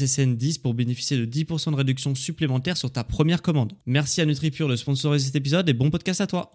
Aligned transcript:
SSN10 0.00 0.60
pour 0.60 0.74
bénéficier 0.74 1.16
de 1.16 1.26
10% 1.26 1.72
de 1.72 1.76
réduction 1.76 2.14
supplémentaire 2.14 2.76
sur 2.76 2.90
ta 2.90 3.04
première 3.04 3.42
commande. 3.42 3.72
Merci 3.86 4.20
à 4.20 4.26
NutriPure 4.26 4.68
de 4.68 4.76
sponsoriser 4.76 5.26
cet 5.26 5.36
épisode 5.36 5.68
et 5.68 5.74
bon 5.74 5.90
podcast 5.90 6.20
à 6.20 6.26
toi. 6.26 6.52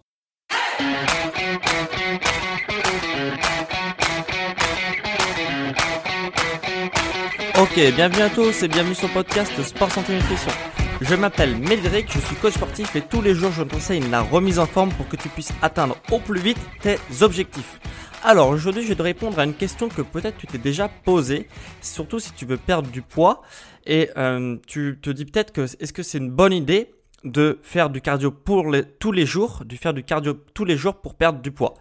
Ok, 7.57 7.79
bienvenue 7.95 8.21
à 8.21 8.29
tous 8.29 8.63
et 8.63 8.67
bienvenue 8.67 8.95
sur 8.95 9.07
le 9.07 9.13
podcast 9.13 9.51
Sport 9.63 9.89
Santé 9.89 10.13
Nutrition. 10.15 10.51
Je 10.99 11.15
m'appelle 11.15 11.57
Médéric, 11.57 12.07
je 12.11 12.19
suis 12.19 12.35
coach 12.35 12.53
sportif 12.53 12.95
et 12.95 13.01
tous 13.01 13.21
les 13.21 13.33
jours 13.33 13.51
je 13.51 13.63
conseille 13.63 14.01
la 14.09 14.21
remise 14.21 14.59
en 14.59 14.65
forme 14.65 14.91
pour 14.91 15.07
que 15.07 15.15
tu 15.15 15.29
puisses 15.29 15.53
atteindre 15.61 15.97
au 16.11 16.19
plus 16.19 16.39
vite 16.39 16.57
tes 16.81 16.97
objectifs. 17.21 17.79
Alors 18.27 18.49
aujourd'hui 18.49 18.81
je 18.81 18.87
vais 18.87 18.95
te 18.95 19.03
répondre 19.03 19.37
à 19.37 19.43
une 19.43 19.53
question 19.53 19.87
que 19.87 20.01
peut-être 20.01 20.37
tu 20.37 20.47
t'es 20.47 20.57
déjà 20.57 20.89
posée, 20.89 21.47
surtout 21.79 22.17
si 22.17 22.33
tu 22.33 22.47
veux 22.47 22.57
perdre 22.57 22.89
du 22.89 23.03
poids 23.03 23.43
et 23.85 24.09
euh, 24.17 24.57
tu 24.65 24.97
te 24.99 25.11
dis 25.11 25.25
peut-être 25.25 25.53
que 25.53 25.61
est-ce 25.61 25.93
que 25.93 26.01
c'est 26.01 26.17
une 26.17 26.31
bonne 26.31 26.51
idée 26.51 26.95
de 27.23 27.59
faire 27.61 27.91
du 27.91 28.01
cardio 28.01 28.31
pour 28.31 28.65
tous 28.97 29.11
les 29.11 29.27
jours, 29.27 29.61
de 29.63 29.75
faire 29.75 29.93
du 29.93 30.03
cardio 30.03 30.33
tous 30.55 30.65
les 30.65 30.75
jours 30.75 30.95
pour 30.95 31.13
perdre 31.13 31.39
du 31.39 31.51
poids? 31.51 31.75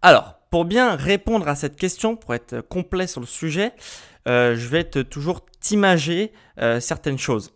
Alors 0.00 0.36
pour 0.50 0.64
bien 0.64 0.96
répondre 0.96 1.46
à 1.46 1.56
cette 1.56 1.76
question, 1.76 2.16
pour 2.16 2.32
être 2.32 2.62
complet 2.62 3.06
sur 3.06 3.20
le 3.20 3.26
sujet, 3.26 3.72
euh, 4.26 4.56
je 4.56 4.68
vais 4.68 4.84
te 4.84 5.00
toujours 5.00 5.44
t'imager 5.60 6.32
euh, 6.58 6.80
certaines 6.80 7.18
choses 7.18 7.52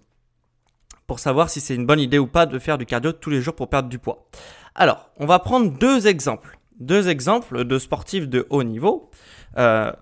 pour 1.07 1.21
savoir 1.21 1.49
si 1.49 1.63
c'est 1.63 1.75
une 1.75 1.87
bonne 1.87 2.01
idée 2.01 2.19
ou 2.19 2.27
pas 2.27 2.45
de 2.45 2.59
faire 2.59 2.77
du 2.77 2.85
cardio 2.85 3.13
tous 3.13 3.31
les 3.31 3.41
jours 3.41 3.57
pour 3.57 3.71
perdre 3.71 3.89
du 3.89 3.99
poids. 3.99 4.29
Alors, 4.75 5.09
on 5.17 5.25
va 5.25 5.39
prendre 5.39 5.71
deux 5.71 6.07
exemples 6.07 6.56
deux 6.81 7.09
exemples 7.09 7.65
de 7.65 7.79
sportifs 7.79 8.29
de 8.29 8.47
haut 8.51 8.63
niveau 8.63 9.11
euh, 9.59 9.93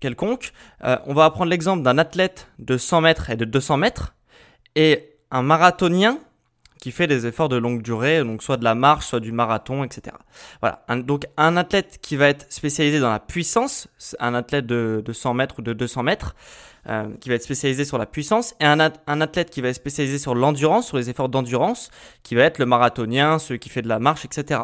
quelconque. 0.00 0.52
Euh, 0.84 0.98
on 1.06 1.14
va 1.14 1.30
prendre 1.30 1.50
l'exemple 1.50 1.82
d'un 1.82 1.98
athlète 1.98 2.48
de 2.58 2.76
100 2.76 3.00
mètres 3.00 3.30
et 3.30 3.36
de 3.36 3.44
200 3.44 3.76
mètres 3.76 4.14
et 4.74 5.10
un 5.30 5.42
marathonien 5.42 6.18
qui 6.80 6.92
fait 6.92 7.06
des 7.06 7.26
efforts 7.26 7.48
de 7.48 7.56
longue 7.56 7.82
durée, 7.82 8.22
donc 8.22 8.42
soit 8.42 8.58
de 8.58 8.64
la 8.64 8.74
marche, 8.74 9.06
soit 9.06 9.20
du 9.20 9.32
marathon, 9.32 9.82
etc. 9.82 10.14
Voilà. 10.60 10.84
donc 11.02 11.26
un 11.36 11.56
athlète 11.56 11.98
qui 12.02 12.16
va 12.16 12.28
être 12.28 12.52
spécialisé 12.52 13.00
dans 13.00 13.10
la 13.10 13.18
puissance, 13.18 13.88
un 14.20 14.34
athlète 14.34 14.66
de, 14.66 15.02
100 15.10 15.34
mètres 15.34 15.56
ou 15.58 15.62
de 15.62 15.72
200 15.72 16.02
mètres, 16.02 16.36
euh, 16.88 17.08
qui 17.20 17.30
va 17.30 17.36
être 17.36 17.42
spécialisé 17.42 17.84
sur 17.84 17.98
la 17.98 18.06
puissance, 18.06 18.54
et 18.60 18.66
un, 18.66 18.78
un 18.78 19.20
athlète 19.20 19.50
qui 19.50 19.62
va 19.62 19.68
être 19.68 19.76
spécialisé 19.76 20.18
sur 20.18 20.34
l'endurance, 20.34 20.86
sur 20.86 20.98
les 20.98 21.08
efforts 21.08 21.30
d'endurance, 21.30 21.90
qui 22.22 22.34
va 22.34 22.42
être 22.42 22.58
le 22.58 22.66
marathonien, 22.66 23.38
celui 23.38 23.58
qui 23.58 23.70
fait 23.70 23.82
de 23.82 23.88
la 23.88 23.98
marche, 23.98 24.24
etc. 24.26 24.60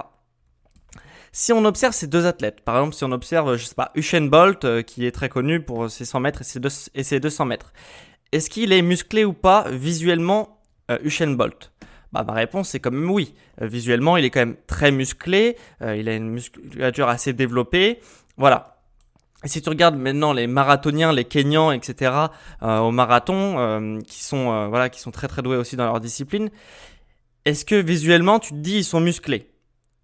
Si 1.35 1.51
on 1.55 1.65
observe 1.65 1.95
ces 1.95 2.09
deux 2.09 2.27
athlètes, 2.27 2.61
par 2.61 2.77
exemple, 2.77 2.95
si 2.95 3.05
on 3.05 3.11
observe, 3.11 3.57
je 3.57 3.65
sais 3.65 3.75
pas, 3.75 3.91
Usain 3.95 4.27
Bolt, 4.27 4.67
euh, 4.67 4.83
qui 4.83 5.07
est 5.07 5.13
très 5.13 5.31
connu 5.31 5.63
pour 5.63 5.91
ses 5.91 6.05
100 6.05 6.21
mètres 6.21 6.43
et 6.43 7.03
ses, 7.03 7.21
200 7.21 7.47
mètres, 7.47 7.73
est-ce 8.33 8.51
qu'il 8.51 8.71
est 8.71 8.83
musclé 8.83 9.25
ou 9.25 9.33
pas 9.33 9.65
visuellement 9.71 10.61
euh, 10.91 10.99
Usain 11.03 11.31
Bolt? 11.31 11.73
Bah, 12.13 12.23
ma 12.23 12.35
réponse 12.35 12.69
c'est 12.69 12.81
quand 12.81 12.91
même 12.91 13.11
oui. 13.11 13.35
Euh, 13.63 13.67
visuellement, 13.67 14.19
il 14.19 14.27
est 14.27 14.31
quand 14.31 14.41
même 14.41 14.57
très 14.67 14.91
musclé, 14.91 15.57
il 15.81 16.07
a 16.07 16.15
une 16.15 16.29
musculature 16.29 17.09
assez 17.09 17.33
développée. 17.33 18.01
Voilà. 18.37 18.83
Et 19.43 19.49
si 19.49 19.63
tu 19.63 19.71
regardes 19.71 19.97
maintenant 19.97 20.35
les 20.35 20.47
marathoniens, 20.47 21.15
les 21.15 21.25
Kenyans, 21.25 21.73
etc. 21.73 22.13
au 22.61 22.91
marathon, 22.91 23.99
qui 24.07 24.23
sont 24.23 24.69
voilà, 24.69 24.89
qui 24.89 25.01
sont 25.01 25.11
très 25.11 25.27
très 25.27 25.43
doués 25.43 25.57
aussi 25.57 25.75
dans 25.75 25.87
leur 25.87 25.99
discipline, 25.99 26.51
est-ce 27.45 27.65
que 27.65 27.75
visuellement 27.75 28.39
tu 28.39 28.51
te 28.51 28.59
dis 28.59 28.77
ils 28.77 28.85
sont 28.85 29.01
musclés? 29.01 29.52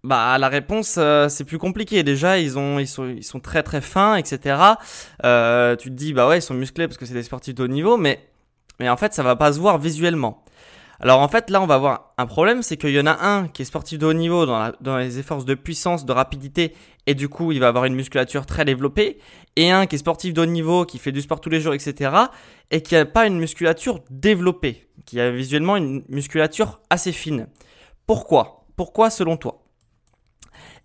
Bah 0.03 0.37
la 0.37 0.47
réponse 0.47 0.95
euh, 0.97 1.27
c'est 1.29 1.43
plus 1.43 1.57
compliqué. 1.57 2.03
Déjà 2.03 2.39
ils 2.39 2.57
ont 2.57 2.79
ils 2.79 2.87
sont 2.87 3.07
ils 3.07 3.23
sont 3.23 3.39
très 3.39 3.63
très 3.63 3.81
fins 3.81 4.15
etc 4.15 4.57
euh, 5.25 5.75
tu 5.75 5.89
te 5.89 5.95
dis 5.95 6.13
bah 6.13 6.27
ouais 6.27 6.39
ils 6.39 6.41
sont 6.41 6.53
musclés 6.53 6.87
parce 6.87 6.97
que 6.97 7.05
c'est 7.05 7.13
des 7.13 7.23
sportifs 7.23 7.55
de 7.55 7.63
haut 7.63 7.67
niveau 7.67 7.97
mais 7.97 8.19
mais 8.79 8.89
en 8.89 8.97
fait 8.97 9.13
ça 9.13 9.23
va 9.23 9.35
pas 9.35 9.53
se 9.53 9.59
voir 9.59 9.77
visuellement. 9.77 10.43
Alors 11.01 11.21
en 11.21 11.27
fait 11.27 11.49
là 11.49 11.61
on 11.61 11.65
va 11.65 11.75
avoir 11.75 12.13
un 12.17 12.25
problème 12.25 12.61
c'est 12.61 12.77
qu'il 12.77 12.91
y 12.91 12.99
en 12.99 13.05
a 13.05 13.25
un 13.25 13.47
qui 13.47 13.61
est 13.61 13.65
sportif 13.65 13.99
de 13.99 14.05
haut 14.05 14.13
niveau 14.13 14.45
dans, 14.45 14.71
dans 14.81 14.97
les 14.97 15.19
efforts 15.19 15.43
de 15.45 15.53
puissance 15.53 16.05
de 16.05 16.11
rapidité 16.11 16.75
et 17.07 17.13
du 17.13 17.29
coup 17.29 17.51
il 17.51 17.59
va 17.59 17.69
avoir 17.69 17.85
une 17.85 17.95
musculature 17.95 18.45
très 18.45 18.65
développée 18.65 19.17
et 19.55 19.71
un 19.71 19.85
qui 19.85 19.95
est 19.95 19.99
sportif 19.99 20.33
de 20.33 20.41
haut 20.41 20.45
niveau 20.45 20.85
qui 20.85 20.97
fait 20.97 21.13
du 21.13 21.21
sport 21.21 21.39
tous 21.39 21.49
les 21.49 21.61
jours 21.61 21.73
etc 21.73 22.11
et 22.71 22.81
qui 22.81 22.95
a 22.95 23.05
pas 23.05 23.27
une 23.27 23.39
musculature 23.39 24.01
développée 24.09 24.87
qui 25.05 25.19
a 25.19 25.31
visuellement 25.31 25.75
une 25.77 26.03
musculature 26.09 26.81
assez 26.89 27.11
fine. 27.11 27.47
Pourquoi? 28.05 28.65
Pourquoi 28.75 29.09
selon 29.09 29.37
toi? 29.37 29.68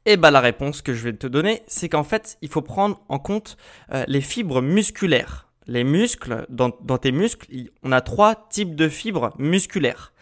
Eh 0.07 0.17
bah 0.17 0.31
la 0.31 0.41
réponse 0.41 0.83
que 0.83 0.95
je 0.95 1.05
vais 1.05 1.13
te 1.15 1.27
donner, 1.27 1.63
c'est 1.67 1.89
qu'en 1.89 2.05
fait, 2.05 2.39
il 2.43 2.49
faut 2.49 2.63
prendre 2.63 3.01
en 3.09 3.19
compte 3.19 3.57
euh, 3.93 4.05
les 4.07 4.21
fibres 4.21 4.61
musculaires. 4.61 5.49
Les 5.67 5.85
muscles, 5.85 6.45
dans, 6.51 6.71
tes 6.71 7.11
muscles, 7.11 7.47
on 7.83 7.91
a 7.91 8.03
trois 8.03 8.35
types 8.51 8.75
de 8.75 8.89
fibres 8.91 9.33
musculaires. 9.39 10.13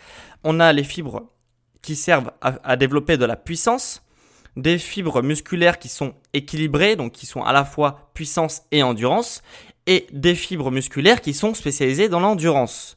On 0.44 0.60
a 0.60 0.72
les 0.72 0.84
fibres 0.84 1.32
qui 1.82 1.96
servent 1.96 2.30
à, 2.40 2.76
développer 2.76 3.16
de 3.16 3.24
la 3.24 3.34
puissance, 3.34 4.04
des 4.56 4.78
fibres 4.78 5.20
musculaires 5.20 5.80
qui 5.80 5.88
sont 5.88 6.14
équilibrées, 6.32 6.94
donc 6.94 7.10
qui 7.10 7.26
sont 7.26 7.42
à 7.42 7.52
la 7.52 7.64
fois 7.64 8.12
puissance 8.14 8.62
et 8.70 8.84
endurance, 8.84 9.42
et 9.86 10.06
des 10.12 10.36
fibres 10.36 10.70
musculaires 10.70 11.20
qui 11.20 11.34
sont 11.34 11.54
spécialisées 11.54 12.08
dans 12.08 12.20
l'endurance. 12.20 12.96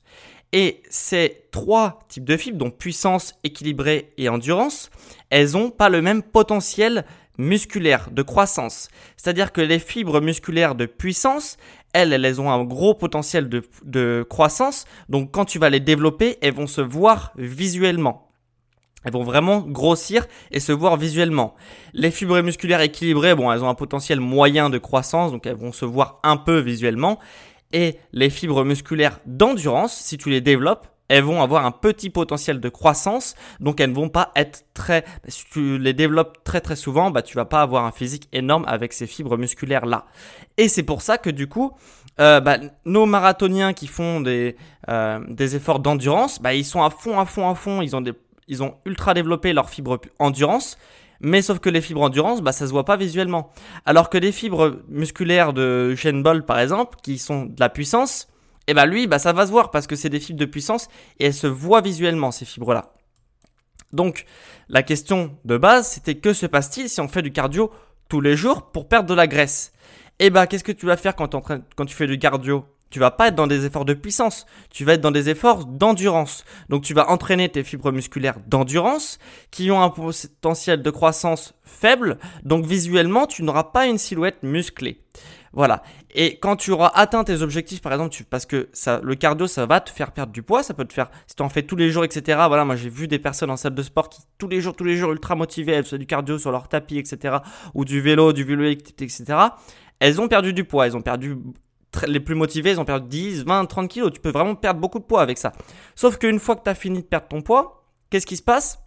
Et 0.58 0.82
ces 0.90 1.48
trois 1.52 2.00
types 2.08 2.24
de 2.24 2.38
fibres, 2.38 2.58
donc 2.58 2.78
puissance, 2.78 3.34
équilibrée 3.44 4.14
et 4.18 4.30
endurance, 4.30 4.90
elles 5.30 5.52
n'ont 5.52 5.70
pas 5.70 5.90
le 5.90 6.02
même 6.02 6.24
potentiel 6.24 7.04
musculaire 7.38 8.10
de 8.10 8.22
croissance. 8.22 8.88
C'est-à-dire 9.18 9.52
que 9.52 9.60
les 9.60 9.80
fibres 9.80 10.22
musculaires 10.22 10.76
de 10.76 10.86
puissance, 10.86 11.58
elles, 11.92 12.14
elles 12.14 12.40
ont 12.40 12.50
un 12.50 12.64
gros 12.64 12.94
potentiel 12.94 13.50
de, 13.50 14.26
croissance. 14.30 14.86
Donc 15.10 15.34
quand 15.34 15.44
tu 15.44 15.60
vas 15.60 15.70
les 15.70 15.82
développer, 15.82 16.38
elles 16.42 16.54
vont 16.54 16.68
se 16.68 16.80
voir 16.80 17.34
visuellement. 17.36 18.32
Elles 19.04 19.12
vont 19.12 19.24
vraiment 19.24 19.60
grossir 19.60 20.26
et 20.52 20.62
se 20.62 20.72
voir 20.72 20.96
visuellement. 20.96 21.56
Les 21.92 22.12
fibres 22.12 22.42
musculaires 22.42 22.80
équilibrées, 22.80 23.32
elles 23.32 23.64
ont 23.64 23.68
un 23.68 23.76
potentiel 23.76 24.22
moyen 24.22 24.70
de 24.70 24.78
croissance, 24.78 25.34
donc 25.34 25.46
elles 25.46 25.58
vont 25.58 25.74
se 25.74 25.84
voir 25.84 26.22
un 26.24 26.38
peu 26.38 26.60
visuellement 26.60 27.20
et 27.76 28.00
les 28.14 28.30
fibres 28.30 28.64
musculaires 28.64 29.20
d'endurance, 29.26 29.94
si 29.94 30.18
tu 30.18 30.30
les 30.30 30.40
développes, 30.40 30.88
elles 31.10 31.24
vont 31.24 31.44
avoir 31.44 31.66
un 31.66 31.72
petit 31.72 32.10
potentiel 32.10 32.62
de 32.62 32.70
croissance, 32.70 33.36
donc 33.60 33.82
elles 33.82 33.90
ne 33.90 33.96
vont 33.96 34.08
pas 34.08 34.32
être 34.38 34.64
très. 34.74 35.04
Si 35.28 35.44
tu 35.52 35.78
les 35.78 35.94
développes 35.94 36.44
très 36.46 36.62
très 36.62 36.78
souvent, 36.78 37.12
bah 37.12 37.22
tu 37.22 37.36
vas 37.36 37.44
pas 37.44 37.62
avoir 37.62 37.86
un 37.86 37.92
physique 37.92 38.30
énorme 38.32 38.64
avec 38.66 38.94
ces 38.94 39.08
fibres 39.08 39.38
musculaires 39.38 39.86
là. 39.86 40.06
Et 40.58 40.70
c'est 40.70 40.84
pour 40.84 41.02
ça 41.02 41.18
que 41.18 41.30
du 41.30 41.48
coup, 41.48 41.74
euh, 42.22 42.40
bah, 42.40 42.58
nos 42.86 43.06
marathoniens 43.06 43.74
qui 43.74 43.88
font 43.88 44.22
des 44.22 44.56
euh, 44.90 45.20
efforts 45.38 45.80
d'endurance, 45.80 46.42
bah 46.42 46.54
ils 46.54 46.66
sont 46.66 46.82
à 46.82 46.90
fond 46.90 47.20
à 47.20 47.26
fond 47.26 47.50
à 47.50 47.56
fond, 47.56 47.82
ils 47.82 47.94
ont 47.96 48.04
ils 48.48 48.64
ont 48.64 48.76
ultra 48.86 49.14
développé 49.14 49.52
leurs 49.52 49.70
fibres 49.70 50.00
endurance 50.18 50.78
mais 51.20 51.42
sauf 51.42 51.60
que 51.60 51.70
les 51.70 51.82
fibres 51.82 52.02
endurance, 52.02 52.42
bah, 52.42 52.52
ça 52.52 52.68
se 52.68 52.72
voit 52.72 52.86
pas 52.86 52.98
visuellement. 52.98 53.52
Alors 53.86 54.10
que 54.10 54.18
les 54.18 54.32
fibres 54.32 54.82
musculaires 54.90 55.54
de 55.54 55.92
Usain 55.94 56.22
Bolt, 56.22 56.46
par 56.46 56.60
exemple, 56.60 56.98
qui 57.04 57.18
sont 57.18 57.46
de 57.46 57.60
la 57.60 57.70
puissance, 57.70 58.28
eh 58.68 58.74
ben 58.74 58.86
lui, 58.86 59.08
bah, 59.08 59.20
ça 59.20 59.34
va 59.34 59.46
se 59.46 59.52
voir 59.52 59.72
parce 59.72 59.88
que 59.88 59.96
c'est 59.96 60.10
des 60.10 60.20
fibres 60.20 60.40
de 60.40 60.46
puissance 60.46 60.88
et 61.20 61.26
elles 61.28 61.34
se 61.34 61.48
voient 61.48 61.82
visuellement, 61.82 62.32
ces 62.32 62.46
fibres-là. 62.46 62.94
Donc, 63.94 64.26
la 64.68 64.84
question 64.84 65.38
de 65.46 65.58
base, 65.58 65.88
c'était 65.88 66.16
que 66.16 66.34
se 66.34 66.46
passe-t-il 66.46 66.90
si 66.90 67.00
on 67.00 67.08
fait 67.08 67.22
du 67.22 67.32
cardio 67.32 67.72
tous 68.10 68.22
les 68.22 68.36
jours 68.36 68.72
pour 68.72 68.88
perdre 68.88 69.08
de 69.10 69.14
la 69.14 69.28
graisse? 69.28 69.72
Eh 70.20 70.30
ben, 70.30 70.48
qu'est-ce 70.48 70.64
que 70.64 70.72
tu 70.72 70.86
vas 70.86 70.98
faire 70.98 71.16
quand 71.16 71.86
tu 71.86 71.96
fais 71.96 72.08
du 72.08 72.18
cardio? 72.20 72.66
Tu 72.90 73.00
vas 73.00 73.12
pas 73.12 73.28
être 73.28 73.36
dans 73.36 73.48
des 73.48 73.66
efforts 73.66 73.86
de 73.86 73.94
puissance, 73.94 74.46
tu 74.70 74.86
vas 74.86 74.94
être 74.94 75.02
dans 75.02 75.12
des 75.12 75.30
efforts 75.30 75.66
d'endurance. 75.66 76.46
Donc 76.70 76.84
tu 76.84 76.94
vas 76.94 77.10
entraîner 77.10 77.50
tes 77.50 77.64
fibres 77.64 77.92
musculaires 77.92 78.40
d'endurance 78.48 79.20
qui 79.52 79.72
ont 79.72 79.82
un 79.82 79.90
potentiel 79.90 80.82
de 80.82 80.90
croissance 80.90 81.54
faible, 81.64 82.18
donc 82.44 82.66
visuellement 82.66 83.28
tu 83.28 83.44
n'auras 83.44 83.66
pas 83.66 83.88
une 83.88 83.98
silhouette 83.98 84.44
musclée. 84.44 85.02
Voilà. 85.56 85.84
Et 86.14 86.38
quand 86.38 86.58
tu 86.58 86.72
auras 86.72 86.92
atteint 86.96 87.24
tes 87.24 87.42
objectifs, 87.42 87.82
par 87.82 87.94
exemple, 87.94 88.14
tu, 88.14 88.26
parce 88.26 88.46
que 88.46 88.68
ça, 88.74 89.00
le 89.02 89.16
cardio, 89.16 89.48
ça 89.48 89.66
va 89.66 89.80
te 89.80 89.90
faire 89.90 90.12
perdre 90.12 90.34
du 90.34 90.44
poids, 90.44 90.64
ça 90.64 90.74
peut 90.74 90.84
te 90.84 90.94
faire, 90.94 91.10
si 91.28 91.36
tu 91.36 91.44
en 91.44 91.50
fais 91.50 91.64
tous 91.64 91.78
les 91.78 91.92
jours, 91.92 92.04
etc. 92.04 92.40
Voilà, 92.48 92.66
moi 92.66 92.76
j'ai 92.76 92.90
vu 92.90 93.08
des 93.08 93.20
personnes 93.20 93.50
en 93.50 93.58
salle 93.58 93.74
de 93.74 93.82
sport 93.82 94.10
qui 94.10 94.22
tous 94.38 94.50
les 94.50 94.60
jours, 94.60 94.76
tous 94.76 94.84
les 94.84 94.98
jours, 94.98 95.14
ultra 95.14 95.36
motivées, 95.36 95.72
elles 95.72 95.86
font 95.86 95.98
du 95.98 96.06
cardio 96.06 96.38
sur 96.38 96.52
leur 96.52 96.68
tapis, 96.68 96.98
etc. 96.98 97.38
Ou 97.74 97.86
du 97.86 98.02
vélo, 98.02 98.34
du 98.34 98.44
vélo 98.44 98.66
etc. 98.66 99.24
Elles 100.00 100.20
ont 100.20 100.28
perdu 100.28 100.52
du 100.52 100.66
poids, 100.66 100.88
elles 100.88 100.98
ont 100.98 101.02
perdu 101.02 101.38
les 102.08 102.20
plus 102.20 102.36
motivés, 102.36 102.72
ils 102.72 102.80
ont 102.80 102.86
perdu 102.86 103.08
10, 103.08 103.44
20, 103.46 103.66
30 103.66 103.90
kilos. 103.90 104.12
Tu 104.12 104.20
peux 104.20 104.32
vraiment 104.32 104.56
perdre 104.56 104.80
beaucoup 104.80 105.00
de 105.00 105.04
poids 105.04 105.22
avec 105.22 105.38
ça. 105.38 105.52
Sauf 105.96 106.18
qu'une 106.18 106.40
fois 106.40 106.56
que 106.56 106.64
tu 106.64 106.70
as 106.70 106.76
fini 106.76 107.00
de 107.00 107.06
perdre 107.06 107.28
ton 107.28 107.42
poids, 107.42 107.86
qu'est-ce 108.10 108.26
qui 108.26 108.38
se 108.38 108.44
passe? 108.44 108.80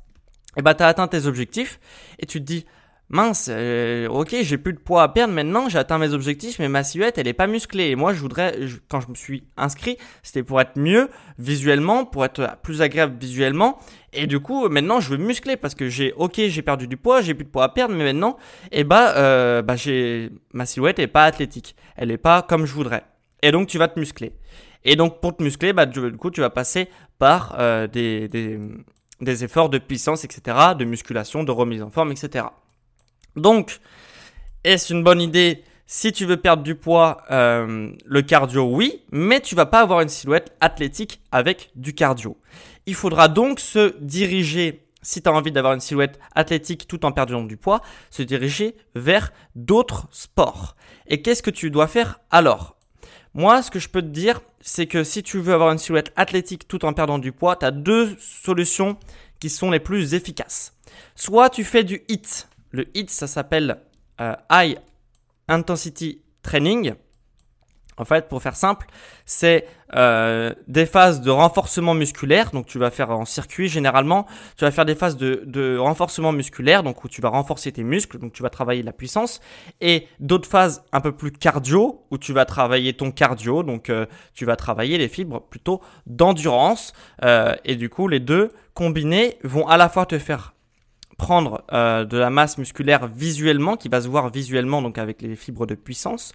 Eh 0.56 0.62
ben, 0.62 0.74
tu 0.74 0.82
as 0.82 0.88
atteint 0.88 1.08
tes 1.08 1.26
objectifs 1.26 1.78
et 2.18 2.26
tu 2.26 2.40
te 2.40 2.44
dis, 2.44 2.66
mince, 3.10 3.48
euh, 3.50 4.06
ok, 4.08 4.36
j'ai 4.42 4.58
plus 4.58 4.72
de 4.72 4.78
poids 4.78 5.02
à 5.02 5.08
perdre 5.08 5.32
maintenant, 5.32 5.68
j'ai 5.68 5.78
atteint 5.78 5.98
mes 5.98 6.12
objectifs, 6.12 6.58
mais 6.58 6.68
ma 6.68 6.84
silhouette, 6.84 7.18
elle 7.18 7.28
est 7.28 7.32
pas 7.32 7.46
musclée. 7.46 7.88
Et 7.88 7.96
moi, 7.96 8.12
je 8.12 8.20
voudrais, 8.20 8.54
quand 8.88 9.00
je 9.00 9.08
me 9.08 9.14
suis 9.14 9.44
inscrit, 9.56 9.96
c'était 10.22 10.42
pour 10.42 10.60
être 10.60 10.76
mieux 10.76 11.08
visuellement, 11.38 12.04
pour 12.04 12.24
être 12.24 12.58
plus 12.62 12.82
agréable 12.82 13.16
visuellement. 13.18 13.78
Et 14.12 14.26
du 14.26 14.40
coup, 14.40 14.68
maintenant, 14.68 15.00
je 15.00 15.10
veux 15.10 15.16
muscler 15.16 15.56
parce 15.56 15.74
que 15.74 15.88
j'ai, 15.88 16.12
ok, 16.14 16.40
j'ai 16.48 16.62
perdu 16.62 16.86
du 16.86 16.96
poids, 16.96 17.20
j'ai 17.20 17.34
plus 17.34 17.44
de 17.44 17.50
poids 17.50 17.64
à 17.64 17.68
perdre, 17.68 17.94
mais 17.94 18.04
maintenant, 18.04 18.36
eh 18.72 18.84
bah, 18.84 19.14
euh, 19.16 19.62
bah 19.62 19.76
j'ai, 19.76 20.30
ma 20.52 20.66
silhouette 20.66 20.98
est 20.98 21.06
pas 21.06 21.24
athlétique. 21.24 21.76
Elle 21.96 22.10
est 22.10 22.18
pas 22.18 22.42
comme 22.42 22.66
je 22.66 22.72
voudrais. 22.72 23.04
Et 23.42 23.52
donc, 23.52 23.68
tu 23.68 23.78
vas 23.78 23.88
te 23.88 23.98
muscler. 23.98 24.32
Et 24.84 24.96
donc, 24.96 25.20
pour 25.20 25.36
te 25.36 25.42
muscler, 25.42 25.72
bah, 25.72 25.86
du 25.86 26.12
coup, 26.12 26.30
tu 26.30 26.40
vas 26.40 26.50
passer 26.50 26.88
par 27.18 27.56
euh, 27.58 27.86
des, 27.86 28.28
des, 28.28 28.58
des 29.20 29.44
efforts 29.44 29.68
de 29.68 29.78
puissance, 29.78 30.24
etc., 30.24 30.56
de 30.78 30.84
musculation, 30.84 31.42
de 31.44 31.50
remise 31.50 31.82
en 31.82 31.90
forme, 31.90 32.12
etc. 32.12 32.46
Donc, 33.36 33.80
est-ce 34.64 34.92
une 34.92 35.02
bonne 35.02 35.20
idée 35.20 35.64
si 35.90 36.12
tu 36.12 36.26
veux 36.26 36.36
perdre 36.36 36.62
du 36.62 36.74
poids, 36.74 37.22
euh, 37.30 37.90
le 38.04 38.20
cardio, 38.20 38.64
oui, 38.64 39.04
mais 39.10 39.40
tu 39.40 39.54
vas 39.54 39.64
pas 39.64 39.80
avoir 39.80 40.02
une 40.02 40.10
silhouette 40.10 40.54
athlétique 40.60 41.22
avec 41.32 41.70
du 41.76 41.94
cardio. 41.94 42.36
Il 42.84 42.94
faudra 42.94 43.28
donc 43.28 43.58
se 43.58 43.96
diriger, 43.98 44.86
si 45.00 45.22
tu 45.22 45.30
as 45.30 45.32
envie 45.32 45.50
d'avoir 45.50 45.72
une 45.72 45.80
silhouette 45.80 46.20
athlétique 46.34 46.86
tout 46.88 47.06
en 47.06 47.12
perdant 47.12 47.42
du 47.42 47.56
poids, 47.56 47.80
se 48.10 48.22
diriger 48.22 48.76
vers 48.94 49.32
d'autres 49.54 50.08
sports. 50.10 50.76
Et 51.06 51.22
qu'est-ce 51.22 51.42
que 51.42 51.48
tu 51.48 51.70
dois 51.70 51.86
faire 51.86 52.20
alors? 52.30 52.76
Moi, 53.32 53.62
ce 53.62 53.70
que 53.70 53.78
je 53.78 53.88
peux 53.88 54.02
te 54.02 54.08
dire, 54.08 54.42
c'est 54.60 54.86
que 54.86 55.04
si 55.04 55.22
tu 55.22 55.38
veux 55.38 55.54
avoir 55.54 55.72
une 55.72 55.78
silhouette 55.78 56.12
athlétique 56.16 56.68
tout 56.68 56.84
en 56.84 56.92
perdant 56.92 57.18
du 57.18 57.32
poids, 57.32 57.56
tu 57.56 57.64
as 57.64 57.70
deux 57.70 58.14
solutions 58.18 58.98
qui 59.40 59.48
sont 59.48 59.70
les 59.70 59.80
plus 59.80 60.12
efficaces. 60.12 60.74
Soit 61.14 61.48
tu 61.48 61.64
fais 61.64 61.84
du 61.84 62.02
HIT. 62.08 62.46
Le 62.70 62.86
HIT, 62.94 63.10
ça 63.10 63.26
s'appelle 63.26 63.78
euh, 64.20 64.34
High 64.50 64.78
Intensity 65.48 66.22
Training. 66.42 66.94
En 67.96 68.04
fait, 68.04 68.28
pour 68.28 68.40
faire 68.40 68.54
simple, 68.54 68.86
c'est 69.24 69.66
euh, 69.96 70.54
des 70.68 70.86
phases 70.86 71.20
de 71.20 71.30
renforcement 71.30 71.94
musculaire. 71.94 72.52
Donc, 72.52 72.66
tu 72.66 72.78
vas 72.78 72.92
faire 72.92 73.10
en 73.10 73.24
circuit 73.24 73.68
généralement. 73.68 74.26
Tu 74.56 74.64
vas 74.64 74.70
faire 74.70 74.84
des 74.84 74.94
phases 74.94 75.16
de, 75.16 75.76
renforcement 75.78 76.30
musculaire, 76.30 76.84
donc 76.84 77.02
où 77.02 77.08
tu 77.08 77.20
vas 77.20 77.30
renforcer 77.30 77.72
tes 77.72 77.82
muscles, 77.82 78.18
donc 78.18 78.32
tu 78.32 78.42
vas 78.44 78.50
travailler 78.50 78.84
la 78.84 78.92
puissance, 78.92 79.40
et 79.80 80.06
d'autres 80.20 80.48
phases 80.48 80.84
un 80.92 81.00
peu 81.00 81.10
plus 81.10 81.32
cardio, 81.32 82.04
où 82.12 82.18
tu 82.18 82.32
vas 82.32 82.44
travailler 82.44 82.92
ton 82.92 83.10
cardio, 83.10 83.64
donc 83.64 83.90
euh, 83.90 84.06
tu 84.32 84.44
vas 84.44 84.54
travailler 84.54 84.96
les 84.96 85.08
fibres 85.08 85.40
plutôt 85.40 85.80
d'endurance. 86.06 86.92
et 87.64 87.74
du 87.74 87.88
coup, 87.88 88.06
les 88.06 88.20
deux 88.20 88.52
combinés 88.74 89.38
vont 89.42 89.66
à 89.66 89.76
la 89.76 89.88
fois 89.88 90.06
te 90.06 90.18
faire 90.20 90.54
prendre 91.18 91.62
euh, 91.72 92.04
de 92.04 92.16
la 92.16 92.30
masse 92.30 92.56
musculaire 92.56 93.08
visuellement, 93.08 93.76
qui 93.76 93.88
va 93.88 94.00
se 94.00 94.08
voir 94.08 94.30
visuellement 94.30 94.80
donc 94.80 94.96
avec 94.96 95.20
les 95.20 95.36
fibres 95.36 95.66
de 95.66 95.74
puissance, 95.74 96.32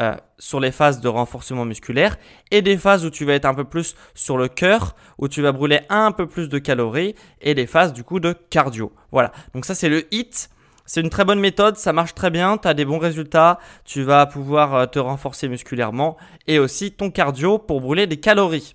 euh, 0.00 0.14
sur 0.38 0.58
les 0.58 0.72
phases 0.72 1.00
de 1.00 1.08
renforcement 1.08 1.66
musculaire, 1.66 2.16
et 2.50 2.62
des 2.62 2.78
phases 2.78 3.04
où 3.04 3.10
tu 3.10 3.24
vas 3.24 3.34
être 3.34 3.44
un 3.44 3.54
peu 3.54 3.64
plus 3.64 3.94
sur 4.14 4.38
le 4.38 4.48
cœur, 4.48 4.96
où 5.18 5.28
tu 5.28 5.42
vas 5.42 5.52
brûler 5.52 5.82
un 5.90 6.10
peu 6.10 6.26
plus 6.26 6.48
de 6.48 6.58
calories, 6.58 7.14
et 7.42 7.54
des 7.54 7.66
phases 7.66 7.92
du 7.92 8.02
coup 8.02 8.18
de 8.18 8.32
cardio. 8.32 8.92
Voilà, 9.12 9.30
donc 9.54 9.64
ça 9.66 9.76
c'est 9.76 9.90
le 9.90 10.12
HIT. 10.12 10.48
C'est 10.84 11.00
une 11.00 11.10
très 11.10 11.24
bonne 11.24 11.38
méthode, 11.38 11.76
ça 11.76 11.92
marche 11.92 12.14
très 12.14 12.30
bien, 12.30 12.58
tu 12.58 12.66
as 12.66 12.74
des 12.74 12.84
bons 12.84 12.98
résultats, 12.98 13.60
tu 13.84 14.02
vas 14.02 14.26
pouvoir 14.26 14.74
euh, 14.74 14.86
te 14.86 14.98
renforcer 14.98 15.46
musculairement, 15.46 16.16
et 16.48 16.58
aussi 16.58 16.90
ton 16.90 17.10
cardio 17.10 17.58
pour 17.58 17.82
brûler 17.82 18.06
des 18.06 18.18
calories. 18.18 18.74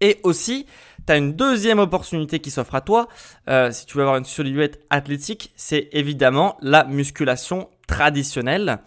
Et 0.00 0.20
aussi, 0.22 0.66
tu 1.08 1.12
as 1.12 1.16
une 1.16 1.32
deuxième 1.32 1.78
opportunité 1.78 2.38
qui 2.38 2.50
s'offre 2.50 2.74
à 2.74 2.82
toi, 2.82 3.08
euh, 3.48 3.72
si 3.72 3.86
tu 3.86 3.96
veux 3.96 4.02
avoir 4.02 4.18
une 4.18 4.26
silhouette 4.26 4.84
athlétique, 4.90 5.52
c'est 5.56 5.88
évidemment 5.92 6.58
la 6.60 6.84
musculation 6.84 7.70
traditionnelle, 7.86 8.80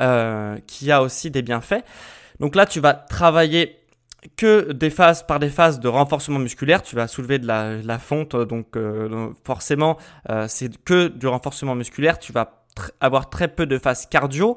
euh, 0.00 0.56
qui 0.66 0.90
a 0.90 1.02
aussi 1.02 1.30
des 1.30 1.42
bienfaits. 1.42 1.84
Donc 2.40 2.56
là, 2.56 2.64
tu 2.64 2.80
vas 2.80 2.94
travailler 2.94 3.76
que 4.38 4.72
des 4.72 4.88
phases 4.88 5.26
par 5.26 5.38
des 5.38 5.50
phases 5.50 5.78
de 5.78 5.88
renforcement 5.88 6.38
musculaire, 6.38 6.82
tu 6.82 6.96
vas 6.96 7.08
soulever 7.08 7.38
de 7.38 7.46
la, 7.46 7.98
fonte, 7.98 8.34
donc 8.34 8.74
euh, 8.76 9.28
forcément, 9.44 9.98
c'est 10.48 10.82
que 10.82 11.08
du 11.08 11.26
renforcement 11.26 11.74
musculaire, 11.74 12.18
tu 12.18 12.32
vas 12.32 12.64
avoir 13.00 13.28
très 13.28 13.48
peu 13.48 13.66
de 13.66 13.78
phases 13.78 14.06
cardio, 14.06 14.56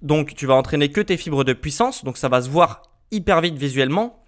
donc 0.00 0.34
tu 0.34 0.46
vas 0.46 0.54
entraîner 0.54 0.90
que 0.90 1.02
tes 1.02 1.18
fibres 1.18 1.44
de 1.44 1.52
puissance, 1.52 2.04
donc 2.04 2.16
ça 2.16 2.30
va 2.30 2.40
se 2.40 2.48
voir 2.48 2.82
hyper 3.10 3.42
vite 3.42 3.56
visuellement, 3.56 4.23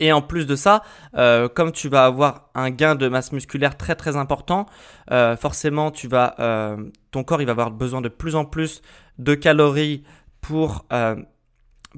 et 0.00 0.12
en 0.12 0.22
plus 0.22 0.46
de 0.46 0.56
ça, 0.56 0.82
euh, 1.16 1.48
comme 1.48 1.72
tu 1.72 1.88
vas 1.88 2.04
avoir 2.04 2.50
un 2.54 2.70
gain 2.70 2.94
de 2.94 3.08
masse 3.08 3.32
musculaire 3.32 3.76
très 3.76 3.94
très 3.94 4.16
important, 4.16 4.66
euh, 5.10 5.36
forcément 5.36 5.90
tu 5.90 6.08
vas, 6.08 6.34
euh, 6.40 6.76
ton 7.10 7.22
corps 7.22 7.40
il 7.40 7.46
va 7.46 7.52
avoir 7.52 7.70
besoin 7.70 8.00
de 8.00 8.08
plus 8.08 8.34
en 8.34 8.44
plus 8.44 8.82
de 9.18 9.34
calories 9.34 10.02
pour 10.40 10.86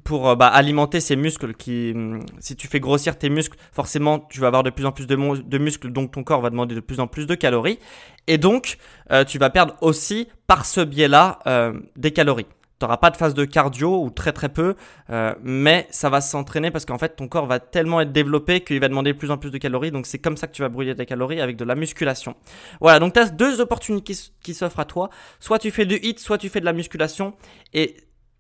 pour 0.05 0.37
bah, 0.37 0.49
alimenter 0.49 1.01
ces 1.01 1.17
muscles 1.17 1.55
qui, 1.55 1.95
si 2.39 2.55
tu 2.55 2.69
fais 2.69 2.81
grossir 2.81 3.17
tes 3.17 3.31
muscles, 3.31 3.57
forcément 3.73 4.19
tu 4.19 4.41
vas 4.41 4.49
avoir 4.49 4.63
de 4.63 4.69
plus 4.69 4.85
en 4.85 4.93
plus 4.93 5.07
de, 5.07 5.17
de 5.17 5.59
muscles, 5.59 5.91
donc 5.91 6.13
ton 6.13 6.23
corps 6.23 6.43
va 6.43 6.51
demander 6.51 6.75
de 6.75 6.81
plus 6.81 7.01
en 7.01 7.07
plus 7.07 7.27
de 7.27 7.35
calories, 7.35 7.79
et 8.27 8.37
donc 8.37 8.77
tu 9.27 9.39
vas 9.39 9.49
perdre 9.49 9.75
aussi 9.81 10.29
par 10.47 10.67
ce 10.67 10.83
biais-là 10.83 11.73
des 11.97 12.11
calories. 12.13 12.47
Tu 12.79 12.85
n'auras 12.85 12.99
pas 12.99 13.11
de 13.11 13.17
phase 13.17 13.33
de 13.33 13.45
cardio 13.45 14.03
ou 14.03 14.11
très 14.11 14.33
très 14.33 14.51
peu, 14.51 14.75
euh, 15.09 15.35
mais 15.43 15.87
ça 15.91 16.11
va 16.11 16.21
s'entraîner 16.21 16.71
parce 16.71 16.85
qu'en 16.85 16.99
fait 16.99 17.17
ton 17.17 17.27
corps 17.27 17.47
va 17.47 17.59
tellement 17.59 18.03
être 18.03 18.13
développé 18.13 18.61
qu'il 18.61 18.79
va 18.81 18.89
demander 18.89 19.15
de 19.15 19.19
plus 19.19 19.31
en 19.31 19.39
plus 19.39 19.51
de 19.51 19.59
calories. 19.59 19.91
Donc 19.91 20.07
c'est 20.07 20.19
comme 20.19 20.37
ça 20.37 20.47
que 20.47 20.53
tu 20.53 20.63
vas 20.63 20.69
brûler 20.69 20.95
tes 20.95 21.07
calories 21.07 21.41
avec 21.41 21.57
de 21.57 21.65
la 21.65 21.75
musculation. 21.75 22.35
Voilà, 22.81 22.99
donc 22.99 23.15
tu 23.15 23.21
as 23.21 23.31
deux 23.31 23.61
opportunités 23.61 24.15
qui, 24.43 24.55
s'offrent 24.55 24.81
à 24.81 24.85
toi. 24.85 25.09
Soit 25.41 25.59
tu 25.59 25.71
fais 25.71 25.87
du 25.87 25.97
hit, 25.97 26.19
soit 26.19 26.39
tu 26.39 26.49
fais 26.49 26.61
de 26.61 26.67
la 26.67 26.73
musculation. 26.75 27.35
Et 27.73 27.97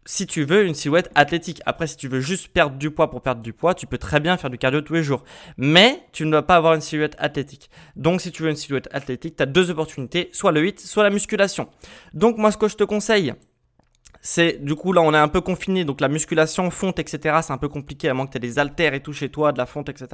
si 0.06 0.26
tu 0.26 0.44
veux 0.44 0.64
une 0.64 0.75
silhouette 0.75 1.10
athlétique. 1.14 1.60
Après, 1.66 1.87
si 1.87 1.96
tu 1.96 2.08
veux 2.08 2.20
juste 2.20 2.49
perdre 2.49 2.76
du 2.76 2.90
poids 2.90 3.10
pour 3.10 3.20
perdre 3.20 3.42
du 3.42 3.52
poids, 3.52 3.75
tu 3.75 3.87
peux 3.87 3.99
très 3.99 4.20
bien 4.20 4.37
faire 4.37 4.50
du 4.50 4.56
cardio 4.56 4.80
tous 4.80 4.94
les 4.94 5.02
jours. 5.02 5.25
Mais 5.58 6.00
tu 6.12 6.25
ne 6.25 6.30
dois 6.30 6.46
pas 6.46 6.56
avoir 6.56 6.75
une 6.75 6.80
silhouette 6.80 7.16
athlétique. 7.18 7.68
Donc, 7.96 8.20
si 8.20 8.30
tu 8.30 8.44
veux 8.44 8.50
une 8.50 8.56
silhouette 8.56 8.88
athlétique, 8.92 9.37
tu 9.37 9.42
as 9.42 9.46
deux 9.46 9.70
opportunités, 9.70 10.30
soit 10.32 10.52
le 10.52 10.66
hit, 10.66 10.80
soit 10.80 11.02
la 11.02 11.10
musculation. 11.10 11.68
Donc, 12.14 12.38
moi, 12.38 12.52
ce 12.52 12.56
que 12.56 12.68
je 12.68 12.76
te 12.76 12.84
conseille, 12.84 13.34
c'est 14.26 14.64
du 14.64 14.75
coup 14.75 14.92
là 14.92 15.02
on 15.02 15.14
est 15.14 15.18
un 15.18 15.28
peu 15.28 15.40
confiné 15.40 15.85
donc 15.85 16.00
la 16.00 16.09
musculation 16.09 16.68
fonte 16.73 16.99
etc 16.99 17.38
c'est 17.42 17.52
un 17.52 17.59
peu 17.59 17.68
compliqué 17.68 18.09
à 18.09 18.14
moins 18.14 18.26
que 18.26 18.33
tu 18.33 18.38
aies 18.38 18.40
des 18.40 18.59
haltères 18.59 18.92
et 18.92 18.99
tout 19.00 19.12
chez 19.12 19.28
toi 19.28 19.52
de 19.52 19.59
la 19.59 19.66
fonte 19.66 19.88
etc 19.88 20.09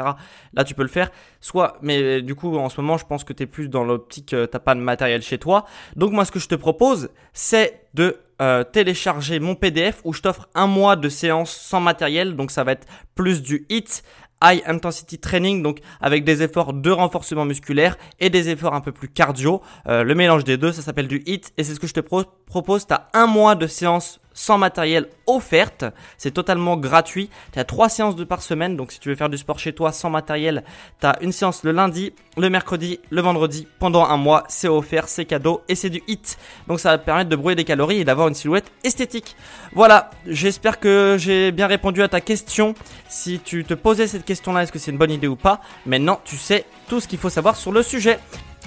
là 0.52 0.64
tu 0.64 0.74
peux 0.74 0.82
le 0.82 0.88
faire. 0.88 1.10
Soit 1.40 1.78
mais 1.80 2.20
du 2.20 2.34
coup 2.34 2.58
en 2.58 2.68
ce 2.68 2.78
moment 2.78 2.98
je 2.98 3.06
pense 3.06 3.24
que 3.24 3.32
tu 3.32 3.44
es 3.44 3.46
plus 3.46 3.68
dans 3.70 3.84
l'optique 3.84 4.34
euh, 4.34 4.46
t'as 4.46 4.58
pas 4.58 4.74
de 4.74 4.80
matériel 4.80 5.22
chez 5.22 5.38
toi. 5.38 5.64
Donc 5.96 6.12
moi 6.12 6.26
ce 6.26 6.30
que 6.30 6.40
je 6.40 6.46
te 6.46 6.54
propose 6.54 7.08
c'est 7.32 7.86
de 7.94 8.18
euh, 8.42 8.64
télécharger 8.64 9.40
mon 9.40 9.54
PDF 9.54 10.02
où 10.04 10.12
je 10.12 10.20
t'offre 10.20 10.46
un 10.54 10.66
mois 10.66 10.94
de 10.96 11.08
séance 11.08 11.50
sans 11.50 11.80
matériel. 11.80 12.36
Donc 12.36 12.50
ça 12.50 12.64
va 12.64 12.72
être 12.72 12.86
plus 13.14 13.40
du 13.40 13.64
hit 13.70 14.02
high 14.42 14.62
intensity 14.66 15.18
training, 15.18 15.62
donc 15.62 15.78
avec 16.00 16.24
des 16.24 16.42
efforts 16.42 16.72
de 16.72 16.90
renforcement 16.90 17.44
musculaire 17.44 17.96
et 18.20 18.30
des 18.30 18.48
efforts 18.48 18.74
un 18.74 18.80
peu 18.80 18.92
plus 18.92 19.08
cardio. 19.08 19.60
Euh, 19.86 20.02
le 20.02 20.14
mélange 20.14 20.44
des 20.44 20.56
deux, 20.56 20.72
ça 20.72 20.82
s'appelle 20.82 21.08
du 21.08 21.22
HIT 21.26 21.52
et 21.56 21.64
c'est 21.64 21.74
ce 21.74 21.80
que 21.80 21.86
je 21.86 21.94
te 21.94 22.00
propose. 22.00 22.86
Tu 22.86 22.94
as 22.94 23.08
un 23.14 23.26
mois 23.26 23.54
de 23.54 23.66
séance 23.66 24.20
sans 24.34 24.58
matériel 24.58 25.08
offerte. 25.26 25.84
C'est 26.18 26.32
totalement 26.32 26.76
gratuit. 26.76 27.30
Tu 27.52 27.58
as 27.58 27.64
trois 27.64 27.88
séances 27.88 28.16
de 28.16 28.24
par 28.24 28.42
semaine. 28.42 28.76
Donc 28.76 28.92
si 28.92 29.00
tu 29.00 29.08
veux 29.08 29.14
faire 29.14 29.28
du 29.28 29.38
sport 29.38 29.58
chez 29.58 29.72
toi 29.72 29.92
sans 29.92 30.10
matériel, 30.10 30.64
tu 31.00 31.06
as 31.06 31.16
une 31.22 31.32
séance 31.32 31.64
le 31.64 31.72
lundi, 31.72 32.12
le 32.36 32.50
mercredi, 32.50 33.00
le 33.10 33.20
vendredi 33.20 33.66
pendant 33.78 34.04
un 34.04 34.16
mois. 34.16 34.44
C'est 34.48 34.68
offert, 34.68 35.08
c'est 35.08 35.24
cadeau 35.24 35.62
et 35.68 35.74
c'est 35.74 35.90
du 35.90 36.02
hit. 36.06 36.38
Donc 36.68 36.80
ça 36.80 36.90
va 36.90 36.98
te 36.98 37.04
permettre 37.04 37.30
de 37.30 37.36
brûler 37.36 37.56
des 37.56 37.64
calories 37.64 38.00
et 38.00 38.04
d'avoir 38.04 38.28
une 38.28 38.34
silhouette 38.34 38.70
esthétique. 38.84 39.36
Voilà, 39.74 40.10
j'espère 40.26 40.80
que 40.80 41.16
j'ai 41.18 41.52
bien 41.52 41.66
répondu 41.66 42.02
à 42.02 42.08
ta 42.08 42.20
question. 42.20 42.74
Si 43.08 43.40
tu 43.40 43.64
te 43.64 43.74
posais 43.74 44.06
cette 44.06 44.24
question-là, 44.24 44.62
est-ce 44.62 44.72
que 44.72 44.78
c'est 44.78 44.90
une 44.90 44.98
bonne 44.98 45.10
idée 45.10 45.28
ou 45.28 45.36
pas? 45.36 45.60
Maintenant, 45.86 46.20
tu 46.24 46.36
sais 46.36 46.64
tout 46.88 47.00
ce 47.00 47.08
qu'il 47.08 47.18
faut 47.18 47.30
savoir 47.30 47.56
sur 47.56 47.72
le 47.72 47.82
sujet. 47.82 48.18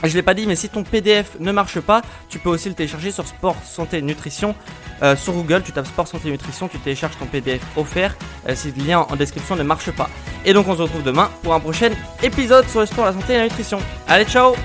Je 0.03 0.13
l'ai 0.13 0.21
pas 0.21 0.33
dit, 0.33 0.45
mais 0.45 0.55
si 0.55 0.69
ton 0.69 0.83
PDF 0.83 1.37
ne 1.39 1.51
marche 1.51 1.79
pas, 1.79 2.01
tu 2.29 2.37
peux 2.39 2.49
aussi 2.49 2.69
le 2.69 2.75
télécharger 2.75 3.11
sur 3.11 3.27
Sport 3.27 3.57
Santé 3.63 4.01
Nutrition 4.01 4.55
Euh, 5.03 5.15
sur 5.15 5.33
Google, 5.33 5.61
tu 5.63 5.71
tapes 5.71 5.87
sport, 5.87 6.07
santé, 6.07 6.31
nutrition, 6.31 6.67
tu 6.67 6.79
télécharges 6.79 7.17
ton 7.17 7.25
PDF 7.25 7.61
offert 7.75 8.15
euh, 8.47 8.55
si 8.55 8.71
le 8.71 8.85
lien 8.85 8.99
en 8.99 9.15
description 9.15 9.55
ne 9.55 9.63
marche 9.63 9.91
pas. 9.91 10.09
Et 10.45 10.53
donc 10.53 10.67
on 10.67 10.75
se 10.75 10.81
retrouve 10.83 11.03
demain 11.03 11.29
pour 11.43 11.53
un 11.53 11.59
prochain 11.59 11.89
épisode 12.23 12.67
sur 12.69 12.79
le 12.79 12.85
sport, 12.85 13.05
la 13.05 13.13
santé 13.13 13.33
et 13.33 13.37
la 13.37 13.43
nutrition. 13.43 13.79
Allez, 14.07 14.25
ciao 14.25 14.55